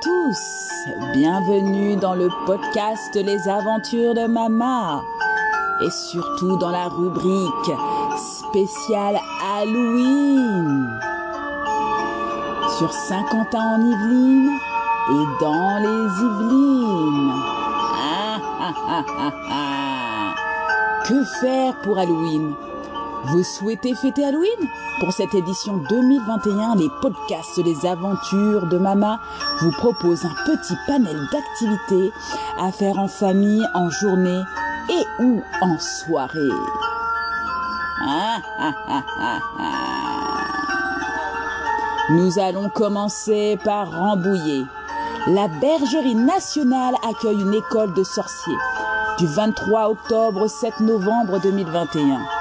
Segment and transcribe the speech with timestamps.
[0.00, 0.38] tous,
[1.12, 5.02] bienvenue dans le podcast Les aventures de Mama
[5.84, 7.72] et surtout dans la rubrique
[8.16, 10.88] spéciale Halloween
[12.78, 14.58] sur Saint-Quentin en Yvelines
[15.10, 17.32] et dans les Yvelines.
[17.94, 20.34] Ah, ah, ah, ah, ah.
[21.06, 22.54] Que faire pour Halloween?
[23.24, 24.68] Vous souhaitez fêter Halloween?
[25.00, 29.20] Pour cette édition 2021, les podcasts Les aventures de Mama
[29.60, 32.12] vous proposent un petit panel d'activités
[32.58, 34.40] à faire en famille, en journée
[34.90, 36.38] et ou en soirée.
[38.06, 39.40] Ah, ah, ah.
[42.10, 44.64] Nous allons commencer par Rambouillet.
[45.26, 48.56] La Bergerie nationale accueille une école de sorciers
[49.18, 52.37] du 23 octobre au 7 novembre 2021.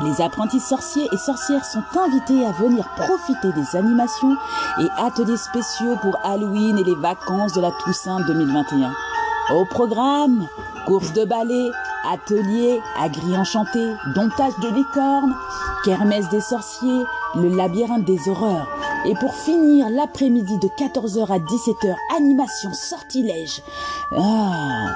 [0.00, 4.36] Les apprentis sorciers et sorcières sont invités à venir profiter des animations
[4.80, 8.92] et ateliers spéciaux pour Halloween et les vacances de la Toussaint 2021.
[9.54, 10.48] Au programme,
[10.86, 11.70] course de ballet,
[12.10, 15.36] ateliers, agri enchanté, domptage de licornes,
[15.84, 17.04] kermesse des sorciers,
[17.36, 18.68] le labyrinthe des horreurs.
[19.04, 23.62] Et pour finir, l'après-midi de 14h à 17h, animation sortilège.
[24.16, 24.86] Ah.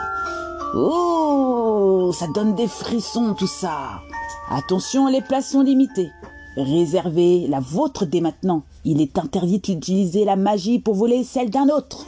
[0.74, 4.02] Oh, ça donne des frissons tout ça.
[4.50, 6.12] Attention, les places sont limitées.
[6.56, 8.62] Réservez la vôtre dès maintenant.
[8.84, 12.06] Il est interdit d'utiliser la magie pour voler celle d'un autre.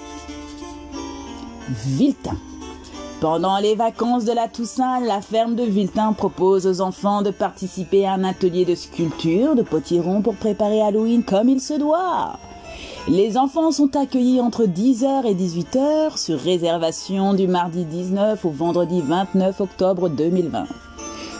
[1.69, 2.37] Viltin.
[3.21, 8.07] Pendant les vacances de la Toussaint, la ferme de Viltin propose aux enfants de participer
[8.07, 12.39] à un atelier de sculpture de potiron pour préparer Halloween comme il se doit.
[13.09, 19.03] Les enfants sont accueillis entre 10h et 18h sur réservation du mardi 19 au vendredi
[19.03, 20.67] 29 octobre 2020.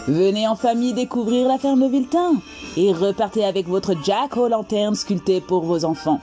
[0.09, 2.33] Venez en famille découvrir la ferme de Viltin
[2.75, 6.19] et repartez avec votre Jack aux lanternes sculptées pour vos enfants.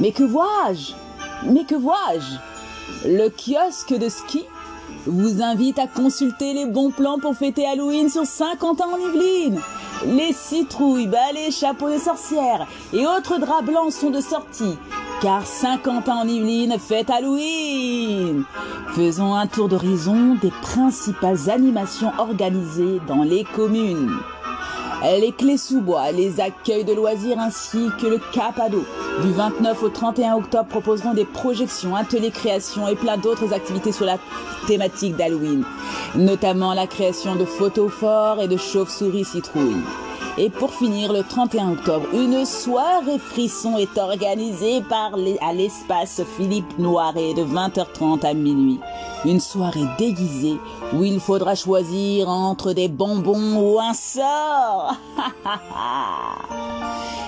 [0.00, 0.94] Mais que vois-je?
[1.44, 3.08] Mais que vois-je?
[3.08, 4.42] Le kiosque de ski
[5.06, 9.60] vous invite à consulter les bons plans pour fêter Halloween sur 50 ans en Yvelines.
[10.04, 14.76] Les citrouilles, balais, chapeaux de sorcières et autres draps blancs sont de sortie.
[15.24, 18.44] Car 50 ans en Yvelines fête Halloween.
[18.94, 24.12] Faisons un tour d'horizon des principales animations organisées dans les communes.
[25.02, 28.84] Les clés sous bois, les accueils de loisirs ainsi que le Cap Ado.
[29.22, 34.04] Du 29 au 31 octobre proposeront des projections, ateliers création et plein d'autres activités sur
[34.04, 34.18] la
[34.66, 35.64] thématique d'Halloween,
[36.16, 39.84] notamment la création de photos forts et de chauves-souris citrouilles.
[40.36, 46.22] Et pour finir, le 31 octobre, une soirée frisson est organisée par les, à l'espace
[46.36, 48.80] Philippe Noiret de 20h30 à minuit.
[49.24, 50.58] Une soirée déguisée
[50.92, 54.94] où il faudra choisir entre des bonbons ou un sort.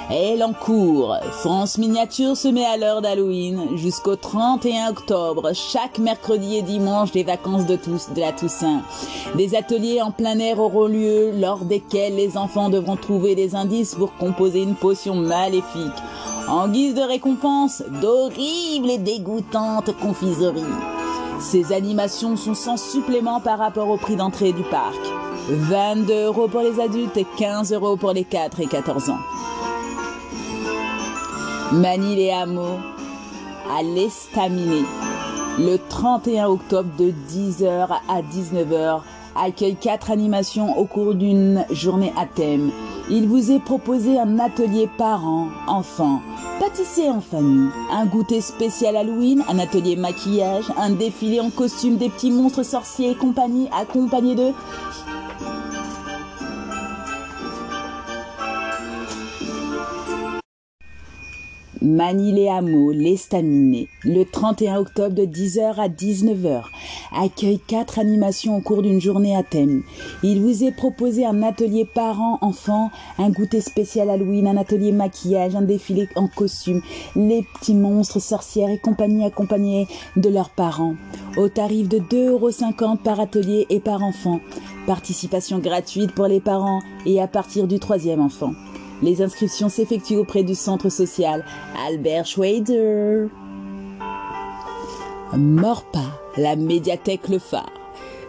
[0.08, 1.16] Elle en cours.
[1.32, 7.24] France Miniature se met à l'heure d'Halloween jusqu'au 31 octobre, chaque mercredi et dimanche des
[7.24, 8.82] vacances de, tous, de la Toussaint.
[9.34, 13.96] Des ateliers en plein air auront lieu lors desquels les enfants devront trouver des indices
[13.96, 16.02] pour composer une potion maléfique.
[16.48, 20.62] En guise de récompense, d'horribles et dégoûtantes confiseries.
[21.40, 24.98] Ces animations sont sans supplément par rapport au prix d'entrée du parc.
[25.48, 29.18] 22 euros pour les adultes et 15 euros pour les 4 et 14 ans.
[31.72, 32.78] Manille Hameaux
[33.76, 34.84] à l'Estaminet.
[35.58, 39.00] Le 31 octobre de 10h à 19h
[39.38, 42.70] accueille quatre animations au cours d'une journée à thème.
[43.08, 46.20] Il vous est proposé un atelier parents, enfants,
[46.58, 52.08] pâtisser en famille, un goûter spécial Halloween, un atelier maquillage, un défilé en costume des
[52.08, 54.52] petits monstres sorciers et compagnie accompagnés de
[61.82, 66.62] Manille Hameaux, l'Estaminet, le 31 octobre de 10h à 19h,
[67.14, 69.82] accueille quatre animations au cours d'une journée à thème.
[70.22, 75.62] Il vous est proposé un atelier parents-enfants, un goûter spécial Halloween, un atelier maquillage, un
[75.62, 76.80] défilé en costume,
[77.14, 79.86] les petits monstres, sorcières et compagnie accompagnés
[80.16, 80.94] de leurs parents,
[81.36, 84.40] au tarif de 2,50€ par atelier et par enfant.
[84.86, 88.52] Participation gratuite pour les parents et à partir du troisième enfant.
[89.02, 91.44] Les inscriptions s'effectuent auprès du centre social
[91.86, 93.26] Albert Schweider.
[95.36, 96.00] Morpa,
[96.36, 97.70] la médiathèque Le Phare.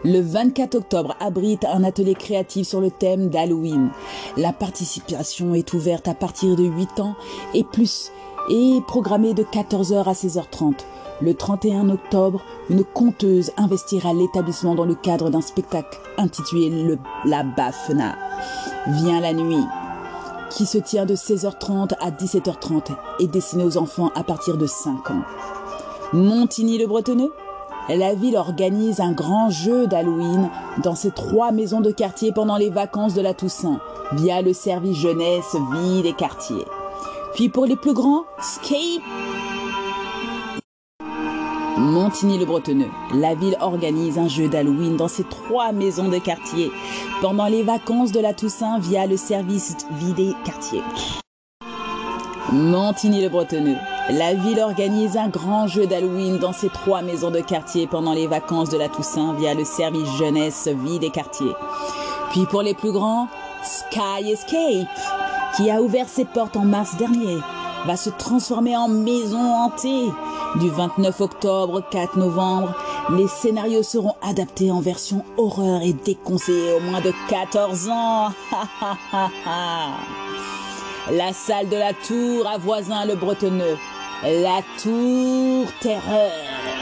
[0.03, 3.89] Le 24 octobre abrite un atelier créatif sur le thème d'Halloween.
[4.35, 7.15] La participation est ouverte à partir de 8 ans
[7.53, 8.11] et plus
[8.49, 10.75] et programmée de 14h à 16h30.
[11.21, 17.43] Le 31 octobre, une conteuse investira l'établissement dans le cadre d'un spectacle intitulé le, La
[17.43, 18.15] Bafna.
[18.87, 19.65] Vient la nuit.
[20.49, 25.11] Qui se tient de 16h30 à 17h30 est destiné aux enfants à partir de 5
[25.11, 25.23] ans.
[26.13, 27.33] Montigny-le-Bretonneux
[27.95, 30.49] la ville organise un grand jeu d'Halloween
[30.83, 33.79] dans ses trois maisons de quartier pendant les vacances de la Toussaint
[34.13, 36.65] via le service jeunesse ville et quartier.
[37.33, 39.03] Puis pour les plus grands, Scape
[41.77, 46.71] Montigny-le-Bretonneux, la ville organise un jeu d'Halloween dans ses trois maisons de quartier
[47.21, 50.81] pendant les vacances de la Toussaint via le service vidé quartier.
[52.51, 53.77] Montigny-le-Bretonneux,
[54.09, 58.25] la ville organise un grand jeu d'Halloween dans ses trois maisons de quartier pendant les
[58.25, 61.53] vacances de la Toussaint via le service jeunesse vie des quartiers.
[62.31, 63.27] Puis pour les plus grands,
[63.63, 64.87] Sky Escape,
[65.55, 67.37] qui a ouvert ses portes en mars dernier,
[67.87, 70.11] va se transformer en maison hantée.
[70.55, 72.75] Du 29 octobre au 4 novembre,
[73.15, 78.31] les scénarios seront adaptés en version horreur et déconseillés au moins de 14 ans.
[81.11, 83.77] la salle de la tour à voisin le Bretonneux.
[84.23, 86.76] La tour terreur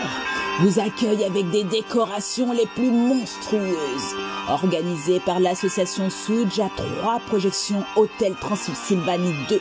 [0.62, 4.16] vous accueille avec des décorations les plus monstrueuses.
[4.50, 9.60] Organisée par l'association Souj à trois projections Hôtel Transylvanie 2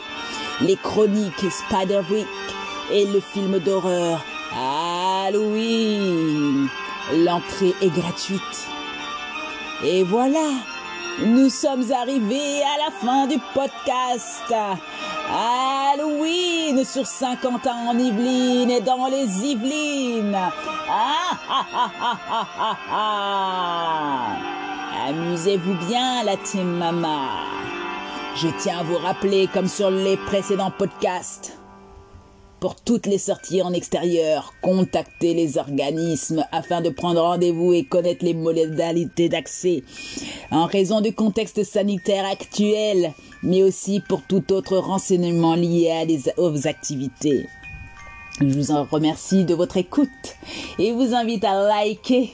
[0.61, 2.27] les chroniques Spider-Week
[2.91, 4.23] et le film d'horreur
[4.55, 6.67] Halloween.
[7.13, 8.67] L'entrée est gratuite.
[9.83, 10.49] Et voilà,
[11.23, 14.53] nous sommes arrivés à la fin du podcast.
[15.29, 20.35] Halloween sur Saint-Quentin en Yvelines et dans les Yvelines.
[20.35, 21.65] Ah, ah,
[22.91, 24.35] ah,
[25.07, 27.29] Amusez-vous bien, la team Mama.
[28.35, 31.57] Je tiens à vous rappeler, comme sur les précédents podcasts,
[32.59, 38.23] pour toutes les sorties en extérieur, contactez les organismes afin de prendre rendez-vous et connaître
[38.23, 39.83] les modalités d'accès.
[40.51, 43.13] En raison du contexte sanitaire actuel,
[43.43, 47.45] mais aussi pour tout autre renseignement lié à les, aux activités.
[48.41, 50.09] Je vous en remercie de votre écoute
[50.79, 52.31] et vous invite à liker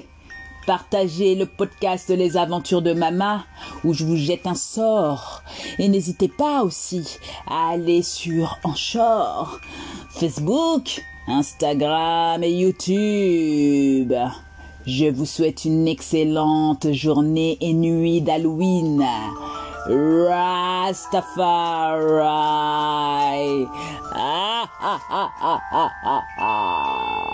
[0.67, 3.45] Partagez le podcast Les Aventures de Mama
[3.83, 5.41] où je vous jette un sort.
[5.79, 9.59] Et n'hésitez pas aussi à aller sur Enchor,
[10.13, 14.13] Facebook, Instagram et YouTube.
[14.85, 19.05] Je vous souhaite une excellente journée et nuit d'Halloween.
[19.87, 21.27] Rastafari.
[24.13, 27.30] Ah, ah, ah, ah, ah, ah.